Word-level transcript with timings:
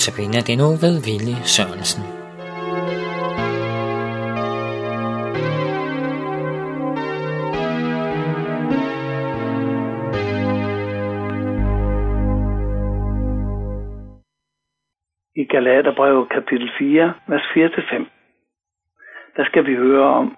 Notabene 0.00 0.36
er 0.36 0.46
det 0.48 0.58
nu 0.58 0.68
ved 0.84 0.94
Ville 1.08 1.36
Sørensen. 1.54 2.02
I 15.36 15.44
Galaterbrevet 15.44 16.28
kapitel 16.28 16.70
4, 16.78 17.14
vers 17.28 17.42
4-5, 17.42 18.04
der 19.36 19.44
skal 19.44 19.66
vi 19.66 19.74
høre 19.74 20.04
om, 20.04 20.36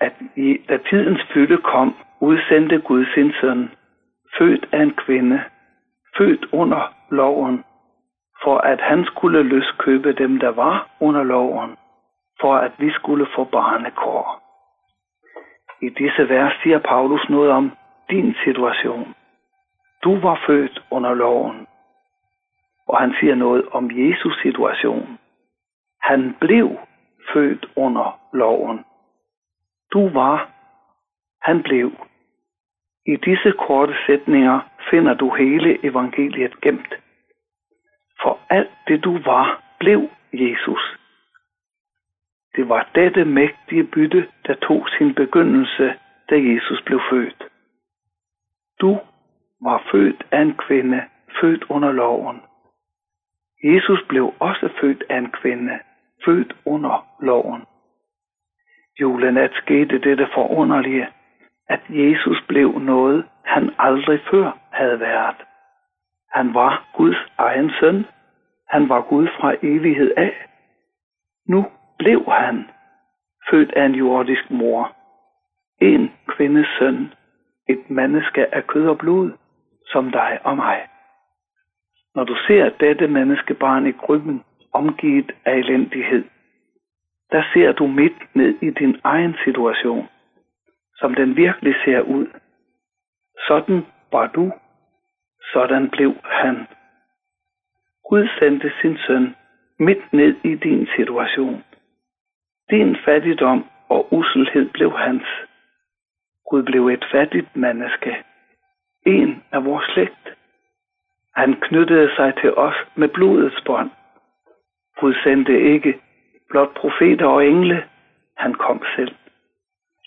at 0.00 0.12
i, 0.36 0.56
da 0.68 0.78
tidens 0.90 1.20
fylde 1.34 1.58
kom, 1.58 1.94
udsendte 2.20 2.78
Gud 2.78 3.04
sin 3.14 3.32
søn, 3.40 3.70
født 4.38 4.68
af 4.72 4.82
en 4.82 4.94
kvinde, 5.06 5.40
født 6.18 6.46
under 6.52 6.94
loven, 7.10 7.64
for 8.42 8.58
at 8.58 8.80
han 8.80 9.04
skulle 9.04 9.42
løskøbe 9.42 10.12
dem, 10.12 10.38
der 10.38 10.48
var 10.48 10.88
under 11.00 11.22
loven, 11.22 11.76
for 12.40 12.54
at 12.56 12.72
vi 12.78 12.90
skulle 12.90 13.26
få 13.34 13.44
barnekår. 13.44 14.42
I 15.82 15.88
disse 15.88 16.28
vers 16.28 16.52
siger 16.62 16.78
Paulus 16.78 17.28
noget 17.28 17.50
om 17.50 17.72
din 18.10 18.34
situation. 18.44 19.14
Du 20.04 20.20
var 20.20 20.42
født 20.46 20.82
under 20.90 21.14
loven. 21.14 21.66
Og 22.88 22.98
han 23.00 23.14
siger 23.20 23.34
noget 23.34 23.68
om 23.72 23.90
Jesus 23.92 24.42
situation. 24.42 25.18
Han 26.02 26.36
blev 26.40 26.78
født 27.32 27.66
under 27.76 28.20
loven. 28.32 28.84
Du 29.92 30.08
var, 30.08 30.50
han 31.42 31.62
blev. 31.62 31.92
I 33.06 33.16
disse 33.16 33.52
korte 33.52 33.94
sætninger 34.06 34.60
finder 34.90 35.14
du 35.14 35.34
hele 35.34 35.86
evangeliet 35.86 36.60
gemt. 36.60 36.94
For 38.22 38.38
alt 38.50 38.70
det 38.88 39.04
du 39.04 39.18
var, 39.18 39.62
blev 39.80 40.08
Jesus. 40.32 40.98
Det 42.56 42.68
var 42.68 42.88
dette 42.94 43.24
mægtige 43.24 43.84
bytte, 43.84 44.28
der 44.46 44.54
tog 44.54 44.88
sin 44.98 45.14
begyndelse, 45.14 45.94
da 46.30 46.34
Jesus 46.34 46.82
blev 46.86 47.00
født. 47.10 47.44
Du 48.80 49.00
var 49.62 49.88
født 49.92 50.26
af 50.30 50.42
en 50.42 50.54
kvinde, 50.56 51.04
født 51.40 51.64
under 51.68 51.92
loven. 51.92 52.42
Jesus 53.64 54.00
blev 54.08 54.34
også 54.40 54.68
født 54.80 55.04
af 55.08 55.18
en 55.18 55.30
kvinde, 55.30 55.78
født 56.24 56.56
under 56.64 57.06
loven. 57.20 57.66
Julenat 59.00 59.52
skete 59.54 59.98
dette 59.98 60.28
forunderlige, 60.34 61.08
at 61.68 61.80
Jesus 61.88 62.44
blev 62.48 62.78
noget, 62.78 63.24
han 63.44 63.74
aldrig 63.78 64.20
før 64.30 64.58
havde 64.72 65.00
været. 65.00 65.36
Han 66.32 66.54
var 66.54 66.88
Guds 66.96 67.16
egen 67.38 67.70
søn. 67.80 68.06
Han 68.68 68.88
var 68.88 69.00
Gud 69.00 69.28
fra 69.40 69.54
evighed 69.62 70.12
af. 70.16 70.46
Nu 71.48 71.66
blev 71.98 72.24
han 72.28 72.70
født 73.50 73.72
af 73.72 73.84
en 73.84 73.94
jordisk 73.94 74.50
mor. 74.50 74.96
En 75.80 76.12
kvindes 76.28 76.66
søn. 76.78 77.12
Et 77.68 77.90
menneske 77.90 78.54
af 78.54 78.66
kød 78.66 78.88
og 78.88 78.98
blod, 78.98 79.32
som 79.86 80.10
dig 80.10 80.38
og 80.44 80.56
mig. 80.56 80.88
Når 82.14 82.24
du 82.24 82.36
ser 82.46 82.68
dette 82.68 83.06
menneskebarn 83.06 83.86
i 83.86 83.92
krybben, 83.92 84.44
omgivet 84.72 85.32
af 85.44 85.56
elendighed, 85.56 86.24
der 87.32 87.42
ser 87.52 87.72
du 87.72 87.86
midt 87.86 88.34
ned 88.34 88.54
i 88.62 88.70
din 88.70 89.00
egen 89.04 89.36
situation, 89.44 90.08
som 90.96 91.14
den 91.14 91.36
virkelig 91.36 91.74
ser 91.84 92.00
ud. 92.00 92.26
Sådan 93.48 93.86
var 94.12 94.26
du, 94.26 94.52
sådan 95.52 95.90
blev 95.90 96.14
han. 96.24 96.66
Gud 98.08 98.28
sendte 98.38 98.72
sin 98.80 98.98
søn 99.06 99.36
midt 99.78 100.12
ned 100.12 100.36
i 100.44 100.54
din 100.54 100.88
situation. 100.96 101.64
Din 102.70 102.96
fattigdom 103.04 103.64
og 103.88 104.12
uselhed 104.12 104.70
blev 104.70 104.92
hans. 104.92 105.26
Gud 106.50 106.62
blev 106.62 106.88
et 106.88 107.04
fattigt 107.12 107.56
menneske. 107.56 108.24
En 109.06 109.44
af 109.52 109.64
vores 109.64 109.84
slægt. 109.94 110.34
Han 111.36 111.60
knyttede 111.60 112.16
sig 112.16 112.34
til 112.40 112.54
os 112.54 112.74
med 112.94 113.08
blodets 113.08 113.60
bånd. 113.66 113.90
Gud 115.00 115.14
sendte 115.24 115.60
ikke 115.60 116.00
blot 116.50 116.74
profeter 116.74 117.26
og 117.26 117.46
engle. 117.46 117.84
Han 118.36 118.54
kom 118.54 118.82
selv. 118.96 119.14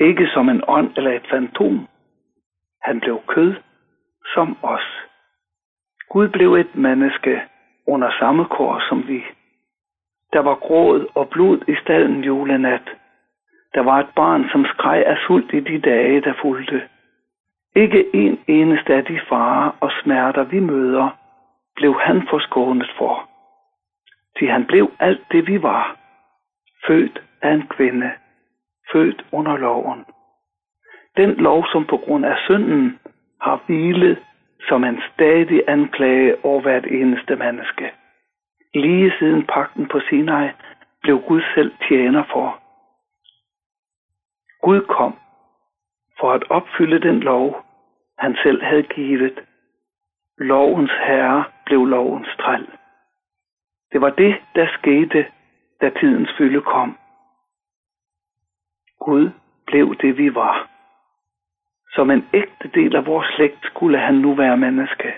Ikke 0.00 0.26
som 0.34 0.48
en 0.48 0.62
ånd 0.68 0.96
eller 0.96 1.12
et 1.12 1.26
fantom. 1.30 1.88
Han 2.82 3.00
blev 3.00 3.22
kød 3.28 3.54
som 4.34 4.58
os. 4.62 5.04
Gud 6.14 6.28
blev 6.28 6.54
et 6.54 6.74
menneske 6.74 7.42
under 7.86 8.10
samme 8.18 8.44
kår 8.44 8.82
som 8.88 9.08
vi. 9.08 9.24
Der 10.32 10.40
var 10.40 10.54
gråd 10.54 11.06
og 11.14 11.28
blod 11.28 11.58
i 11.68 11.74
stallen 11.82 12.24
julenat. 12.24 12.88
Der 13.74 13.80
var 13.80 14.00
et 14.00 14.08
barn, 14.16 14.48
som 14.52 14.64
skreg 14.64 15.06
af 15.06 15.16
sult 15.26 15.52
i 15.52 15.60
de 15.60 15.78
dage, 15.80 16.20
der 16.20 16.34
fulgte. 16.42 16.82
Ikke 17.76 18.16
en 18.16 18.38
eneste 18.46 18.94
af 18.94 19.04
de 19.04 19.20
farer 19.28 19.70
og 19.80 19.90
smerter, 20.02 20.44
vi 20.44 20.60
møder, 20.60 21.08
blev 21.76 22.00
han 22.00 22.28
forskånet 22.30 22.90
for. 22.98 23.28
Til 24.38 24.48
han 24.48 24.66
blev 24.66 24.90
alt 25.00 25.24
det, 25.32 25.46
vi 25.46 25.62
var. 25.62 25.96
Født 26.86 27.22
af 27.42 27.52
en 27.52 27.66
kvinde. 27.66 28.10
Født 28.92 29.24
under 29.32 29.56
loven. 29.56 30.04
Den 31.16 31.30
lov, 31.30 31.64
som 31.72 31.84
på 31.84 31.96
grund 31.96 32.24
af 32.24 32.36
synden 32.46 32.98
har 33.40 33.60
hvilet 33.66 34.18
som 34.68 34.84
en 34.84 35.02
stadig 35.12 35.62
anklage 35.68 36.44
over 36.44 36.60
hvert 36.60 36.86
eneste 36.86 37.36
menneske. 37.36 37.92
Lige 38.74 39.12
siden 39.18 39.46
pakten 39.46 39.88
på 39.88 40.00
Sinai 40.00 40.48
blev 41.02 41.20
Gud 41.28 41.42
selv 41.54 41.72
tjener 41.88 42.24
for. 42.32 42.60
Gud 44.62 44.80
kom 44.80 45.14
for 46.20 46.32
at 46.32 46.44
opfylde 46.50 47.00
den 47.00 47.20
lov, 47.20 47.64
han 48.18 48.36
selv 48.42 48.62
havde 48.62 48.82
givet. 48.82 49.44
Lovens 50.38 50.90
herre 51.06 51.44
blev 51.66 51.84
lovens 51.86 52.28
træl. 52.40 52.66
Det 53.92 54.00
var 54.00 54.10
det, 54.10 54.36
der 54.54 54.66
skete, 54.78 55.26
da 55.80 55.90
tidens 56.00 56.30
fylde 56.38 56.60
kom. 56.60 56.98
Gud 59.00 59.30
blev 59.66 59.96
det, 59.96 60.18
vi 60.18 60.34
var. 60.34 60.73
Som 61.94 62.10
en 62.10 62.28
ægte 62.32 62.68
del 62.74 62.96
af 62.96 63.06
vores 63.06 63.26
slægt 63.36 63.58
skulle 63.62 63.98
han 63.98 64.14
nu 64.14 64.34
være 64.34 64.56
menneske 64.56 65.14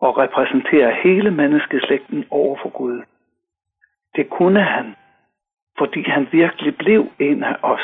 og 0.00 0.18
repræsentere 0.18 0.94
hele 1.04 1.30
menneskeslægten 1.30 2.24
over 2.30 2.56
for 2.62 2.68
Gud. 2.68 3.02
Det 4.16 4.30
kunne 4.30 4.62
han, 4.62 4.96
fordi 5.78 6.02
han 6.02 6.28
virkelig 6.32 6.76
blev 6.76 7.06
en 7.18 7.44
af 7.44 7.56
os. 7.62 7.80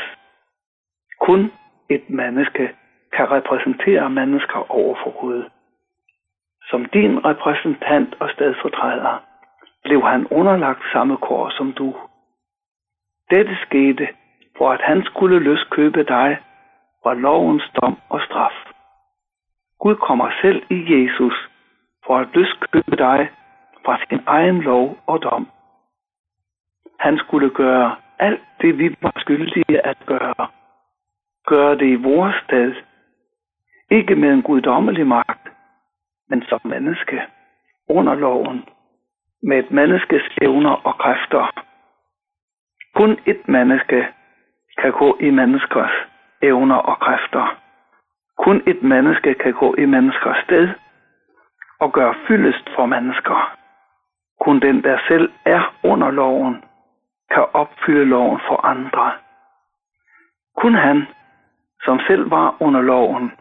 Kun 1.21 1.53
et 1.89 2.11
menneske 2.11 2.75
kan 3.13 3.31
repræsentere 3.31 4.11
mennesker 4.11 4.71
over 4.71 4.97
for 5.03 5.21
Gud. 5.21 5.45
Som 6.71 6.85
din 6.85 7.25
repræsentant 7.25 8.17
og 8.21 8.31
stedfortræder 8.31 9.25
blev 9.85 10.03
han 10.03 10.27
underlagt 10.31 10.83
samme 10.93 11.17
kår 11.17 11.51
som 11.51 11.73
du. 11.73 11.97
Dette 13.31 13.57
skete, 13.67 14.09
for 14.57 14.71
at 14.73 14.81
han 14.81 15.05
skulle 15.05 15.39
løskøbe 15.39 16.05
dig 16.05 16.39
fra 17.03 17.15
lovens 17.15 17.71
dom 17.83 17.99
og 18.09 18.21
straf. 18.21 18.53
Gud 19.79 19.97
kommer 19.97 20.31
selv 20.43 20.63
i 20.71 20.79
Jesus 20.95 21.49
for 22.07 22.19
at 22.19 22.29
løskøbe 22.35 22.97
dig 22.97 23.31
fra 23.85 23.99
sin 24.09 24.21
egen 24.27 24.61
lov 24.61 24.99
og 25.07 25.23
dom. 25.23 25.49
Han 26.99 27.19
skulle 27.19 27.51
gøre 27.51 27.97
alt 28.19 28.43
det, 28.61 28.79
vi 28.79 28.97
var 29.03 29.13
skyldige 29.17 29.87
at 29.87 29.99
gøre. 30.07 30.47
Gøre 31.47 31.75
det 31.79 31.87
i 31.87 31.95
vores 31.95 32.35
sted. 32.45 32.75
Ikke 33.91 34.15
med 34.15 34.33
en 34.33 34.43
guddommelig 34.43 35.07
magt, 35.07 35.49
men 36.29 36.43
som 36.49 36.61
menneske. 36.65 37.23
Under 37.89 38.15
loven. 38.15 38.65
Med 39.43 39.59
et 39.59 39.71
menneskes 39.71 40.23
evner 40.43 40.71
og 40.71 40.99
kræfter. 40.99 41.65
Kun 42.95 43.19
et 43.27 43.49
menneske 43.49 44.07
kan 44.79 44.93
gå 44.93 45.19
i 45.21 45.31
menneskers 45.31 45.91
evner 46.43 46.77
og 46.77 46.99
kræfter. 46.99 47.57
Kun 48.39 48.63
et 48.67 48.83
menneske 48.83 49.35
kan 49.35 49.53
gå 49.53 49.75
i 49.75 49.85
menneskers 49.85 50.45
sted 50.45 50.69
og 51.81 51.93
gøre 51.93 52.15
fyldest 52.27 52.69
for 52.75 52.87
mennesker. 52.87 53.57
Kun 54.41 54.61
den, 54.61 54.85
der 54.85 54.99
selv 55.09 55.33
er 55.45 55.75
under 55.83 56.11
loven, 56.11 56.65
kan 57.31 57.45
opfylde 57.53 58.05
loven 58.05 58.41
for 58.49 58.67
andre. 58.67 59.13
Kun 60.57 60.75
han, 60.75 61.07
som 61.85 62.01
selv 62.07 62.31
var 62.31 62.57
under 62.61 62.81
loven, 62.81 63.33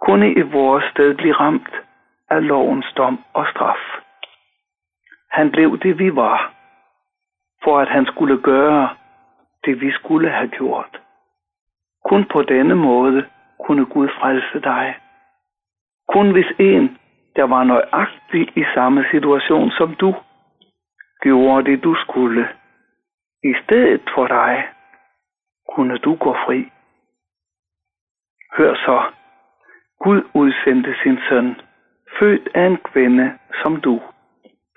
kunne 0.00 0.32
i 0.32 0.40
vores 0.40 0.84
sted 0.84 1.14
blive 1.14 1.34
ramt 1.34 1.74
af 2.30 2.46
lovens 2.46 2.92
dom 2.96 3.24
og 3.32 3.46
straf. 3.46 3.82
Han 5.30 5.50
blev 5.50 5.78
det, 5.78 5.98
vi 5.98 6.16
var, 6.16 6.52
for 7.64 7.80
at 7.80 7.88
han 7.88 8.06
skulle 8.06 8.42
gøre 8.42 8.88
det, 9.64 9.80
vi 9.80 9.92
skulle 9.92 10.30
have 10.30 10.48
gjort. 10.48 11.00
Kun 12.04 12.24
på 12.32 12.42
denne 12.42 12.74
måde 12.74 13.26
kunne 13.66 13.86
Gud 13.86 14.08
frelse 14.08 14.60
dig. 14.60 14.94
Kun 16.08 16.32
hvis 16.32 16.52
en 16.58 16.98
der 17.36 17.44
var 17.44 17.64
nøjagtig 17.64 18.58
i 18.58 18.64
samme 18.74 19.04
situation 19.10 19.70
som 19.70 19.94
du, 19.94 20.14
gjorde 21.22 21.70
det 21.70 21.84
du 21.84 21.94
skulle. 21.94 22.48
I 23.42 23.54
stedet 23.64 24.10
for 24.14 24.26
dig 24.26 24.68
kunne 25.74 25.98
du 25.98 26.14
gå 26.14 26.32
fri. 26.46 26.70
Hør 28.56 28.74
så, 28.74 29.02
Gud 30.00 30.22
udsendte 30.34 30.94
sin 31.02 31.18
søn, 31.28 31.56
født 32.18 32.48
af 32.54 32.66
en 32.66 32.76
kvinde 32.76 33.38
som 33.62 33.80
du, 33.80 34.02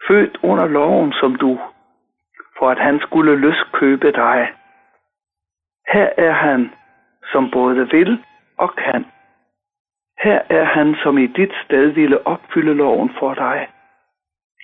født 0.07 0.38
under 0.44 0.68
loven 0.68 1.13
som 1.13 1.35
du, 1.35 1.59
for 2.57 2.69
at 2.69 2.80
han 2.80 3.00
skulle 3.00 3.35
løskøbe 3.35 4.12
dig. 4.12 4.53
Her 5.94 6.09
er 6.18 6.31
han, 6.31 6.71
som 7.31 7.51
både 7.51 7.89
vil 7.89 8.24
og 8.57 8.75
kan. 8.75 9.06
Her 10.24 10.41
er 10.50 10.63
han, 10.63 10.95
som 11.03 11.18
i 11.18 11.27
dit 11.27 11.53
sted 11.65 11.88
ville 11.88 12.27
opfylde 12.27 12.74
loven 12.74 13.09
for 13.19 13.33
dig. 13.33 13.68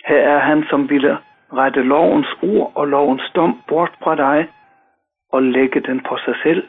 Her 0.06 0.18
er 0.18 0.40
han, 0.40 0.64
som 0.70 0.90
ville 0.90 1.18
rette 1.54 1.82
lovens 1.82 2.28
ord 2.42 2.72
og 2.76 2.88
lovens 2.88 3.32
dom 3.36 3.62
bort 3.68 3.92
fra 4.04 4.16
dig 4.16 4.50
og 5.32 5.44
lægge 5.44 5.80
den 5.80 6.00
på 6.00 6.18
sig 6.26 6.36
selv, 6.44 6.68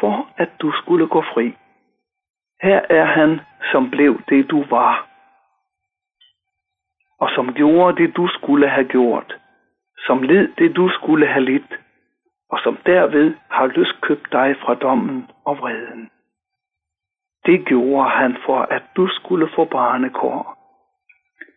for 0.00 0.28
at 0.36 0.48
du 0.60 0.72
skulle 0.72 1.06
gå 1.06 1.22
fri. 1.34 1.54
Her 2.62 2.80
er 2.90 3.04
han, 3.04 3.40
som 3.72 3.90
blev 3.90 4.20
det 4.28 4.50
du 4.50 4.64
var, 4.70 5.08
og 7.20 7.30
som 7.34 7.54
gjorde 7.54 8.02
det 8.02 8.16
du 8.16 8.28
skulle 8.28 8.68
have 8.68 8.88
gjort, 8.88 9.36
som 10.06 10.22
led 10.22 10.48
det 10.58 10.76
du 10.76 10.88
skulle 10.88 11.26
have 11.26 11.44
lidt, 11.44 11.72
og 12.52 12.58
som 12.64 12.76
derved 12.86 13.34
har 13.50 13.66
løskøbt 13.66 14.32
dig 14.32 14.56
fra 14.62 14.74
dommen 14.74 15.30
og 15.44 15.58
vreden. 15.58 16.10
Det 17.46 17.66
gjorde 17.66 18.10
han 18.10 18.36
for, 18.46 18.58
at 18.58 18.82
du 18.96 19.08
skulle 19.08 19.48
få 19.54 19.64
barnekår. 19.64 20.58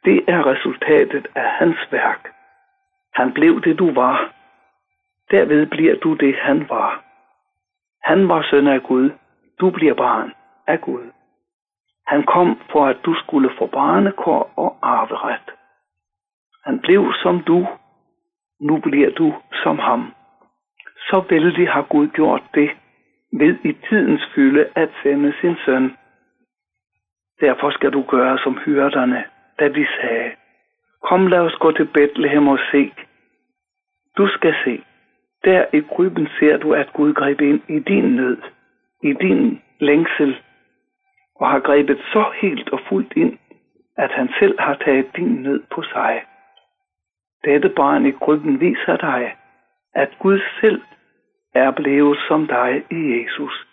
Det 0.06 0.24
er 0.28 0.46
resultatet 0.46 1.28
af 1.36 1.50
hans 1.50 1.78
værk. 1.92 2.34
Han 3.14 3.34
blev 3.34 3.62
det, 3.62 3.80
du 3.80 3.94
var. 3.94 4.34
Derved 5.32 5.66
bliver 5.66 5.96
du 5.96 6.14
det, 6.14 6.36
han 6.36 6.70
var. 6.70 7.04
Han 8.04 8.30
var 8.30 8.42
søn 8.50 8.68
af 8.68 8.84
Gud. 8.84 9.12
Du 9.60 9.70
bliver 9.70 9.94
barn 9.94 10.34
af 10.68 10.82
Gud. 10.82 11.12
Han 12.08 12.24
kom 12.24 12.62
for, 12.72 12.86
at 12.86 12.98
du 13.06 13.14
skulle 13.14 13.50
få 13.58 13.68
barnekår 13.68 14.54
og 14.56 14.78
arveret. 14.82 15.52
Han 16.66 16.80
blev 16.80 17.14
som 17.24 17.44
du. 17.44 17.68
Nu 18.60 18.78
bliver 18.80 19.10
du 19.12 19.34
som 19.64 19.80
ham. 19.80 20.14
Så 21.10 21.26
vældig 21.30 21.70
har 21.70 21.82
Gud 21.82 22.08
gjort 22.08 22.44
det, 22.54 22.70
ved 23.34 23.58
i 23.64 23.74
tidens 23.90 24.22
fylde 24.36 24.68
at 24.76 24.90
sende 25.04 25.34
sin 25.42 25.56
søn. 25.66 25.98
Derfor 27.42 27.70
skal 27.72 27.92
du 27.94 28.02
gøre 28.02 28.38
som 28.38 28.58
hyrderne, 28.66 29.24
da 29.60 29.68
de 29.68 29.88
sagde, 30.02 30.32
kom 31.04 31.28
lad 31.28 31.40
os 31.40 31.56
gå 31.56 31.72
til 31.72 31.86
Bethlehem 31.94 32.48
og 32.48 32.60
se. 32.72 32.92
Du 34.18 34.28
skal 34.28 34.56
se, 34.64 34.84
der 35.44 35.66
i 35.74 35.80
krybben 35.80 36.28
ser 36.40 36.58
du, 36.58 36.74
at 36.74 36.94
Gud 36.94 37.14
greb 37.14 37.42
ind 37.42 37.62
i 37.70 37.80
din 37.80 38.16
nød, 38.16 38.38
i 39.04 39.14
din 39.14 39.62
længsel, 39.80 40.42
og 41.36 41.50
har 41.50 41.60
grebet 41.60 41.98
så 42.14 42.26
helt 42.42 42.70
og 42.70 42.80
fuldt 42.90 43.14
ind, 43.16 43.38
at 43.98 44.12
han 44.12 44.30
selv 44.40 44.60
har 44.60 44.76
taget 44.76 45.16
din 45.16 45.42
nød 45.44 45.64
på 45.72 45.84
sig. 45.84 46.24
Dette 47.46 47.70
barn 47.70 48.06
i 48.06 48.12
krybben 48.12 48.60
viser 48.60 48.98
dig, 48.98 49.36
at 49.94 50.10
Gud 50.20 50.40
selv 50.62 50.82
er 51.56 51.72
blevet 51.72 52.18
som 52.28 52.48
dig 52.48 52.84
i 52.92 53.22
Jesus. 53.22 53.68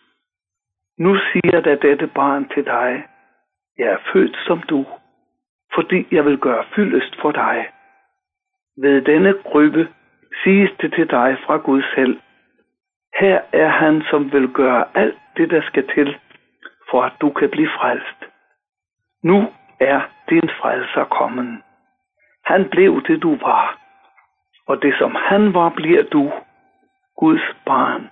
Nu 0.99 1.17
siger 1.17 1.61
da 1.61 1.75
dette 1.75 2.07
barn 2.07 2.49
til 2.49 2.65
dig, 2.65 3.05
jeg 3.79 3.87
er 3.87 3.99
født 4.13 4.37
som 4.47 4.63
du, 4.63 4.87
fordi 5.75 6.07
jeg 6.11 6.25
vil 6.25 6.39
gøre 6.39 6.65
fyldest 6.75 7.21
for 7.21 7.33
dig. 7.33 7.69
Ved 8.77 9.03
denne 9.03 9.35
krybbe 9.53 9.89
siges 10.45 10.71
det 10.81 10.93
til 10.93 11.11
dig 11.11 11.37
fra 11.47 11.57
Gud 11.57 11.83
selv. 11.95 12.21
Her 13.21 13.41
er 13.53 13.69
han, 13.69 14.03
som 14.11 14.33
vil 14.33 14.49
gøre 14.49 14.85
alt 14.95 15.19
det, 15.37 15.51
der 15.51 15.63
skal 15.63 15.89
til, 15.95 16.17
for 16.91 17.03
at 17.03 17.13
du 17.21 17.31
kan 17.31 17.51
blive 17.51 17.71
frelst. 17.79 18.19
Nu 19.23 19.53
er 19.81 20.01
din 20.29 20.49
frelser 20.61 21.05
kommen. 21.05 21.63
Han 22.45 22.69
blev 22.69 23.03
det, 23.07 23.23
du 23.23 23.37
var. 23.37 23.79
Og 24.67 24.83
det, 24.83 24.95
som 24.99 25.15
han 25.15 25.55
var, 25.55 25.69
bliver 25.69 26.03
du, 26.03 26.33
Guds 27.23 27.57
barn, 27.67 28.11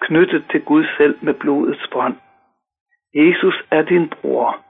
knyttet 0.00 0.44
til 0.50 0.64
Gud 0.64 0.84
selv 0.96 1.18
med 1.22 1.34
blodets 1.34 1.88
bånd. 1.92 2.16
Jesus 3.14 3.62
er 3.70 3.82
din 3.82 4.08
bror. 4.08 4.64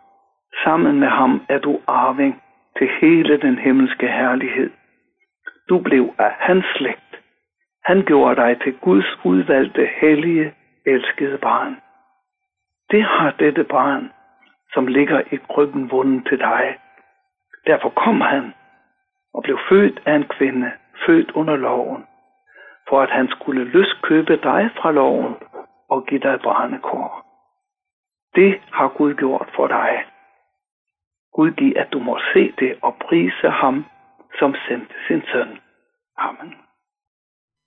Sammen 0.64 1.00
med 1.00 1.08
ham 1.08 1.46
er 1.48 1.58
du 1.58 1.80
arving 1.86 2.42
til 2.78 2.88
hele 3.00 3.40
den 3.40 3.58
himmelske 3.58 4.08
herlighed. 4.08 4.70
Du 5.68 5.78
blev 5.78 6.14
af 6.18 6.32
hans 6.38 6.64
slægt. 6.76 7.22
Han 7.84 8.02
gjorde 8.02 8.36
dig 8.36 8.60
til 8.62 8.78
Guds 8.78 9.18
udvalgte, 9.24 9.88
hellige, 10.00 10.54
elskede 10.86 11.38
barn. 11.38 11.76
Det 12.90 13.02
har 13.02 13.30
dette 13.30 13.64
barn, 13.64 14.12
som 14.72 14.86
ligger 14.86 15.20
i 15.32 15.36
krybben 15.36 15.90
vunden 15.90 16.24
til 16.24 16.38
dig. 16.38 16.78
Derfor 17.66 17.88
kom 17.88 18.20
han 18.20 18.54
og 19.34 19.42
blev 19.42 19.58
født 19.68 20.02
af 20.06 20.14
en 20.14 20.24
kvinde, 20.24 20.70
født 21.06 21.30
under 21.30 21.56
loven, 21.56 22.04
for 22.90 23.02
at 23.02 23.10
han 23.10 23.28
skulle 23.28 23.64
løskøbe 23.64 24.36
dig 24.36 24.70
fra 24.78 24.90
loven 24.92 25.34
og 25.88 26.06
give 26.06 26.20
dig 26.20 26.40
barnekår. 26.40 27.26
Det 28.34 28.60
har 28.72 28.88
Gud 28.88 29.14
gjort 29.14 29.48
for 29.56 29.66
dig. 29.66 30.04
Gud 31.34 31.50
giv, 31.50 31.72
at 31.76 31.92
du 31.92 31.98
må 31.98 32.18
se 32.32 32.52
det 32.58 32.78
og 32.82 32.94
prise 33.08 33.50
ham, 33.50 33.84
som 34.38 34.54
sendte 34.68 34.94
sin 35.06 35.22
søn. 35.32 35.58
Amen. 36.18 36.54